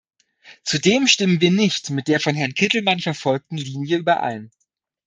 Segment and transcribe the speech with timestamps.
[0.63, 4.49] Zudem stimmen wir nicht mit der von Herrn Kittelmann verfolgten Linie überein.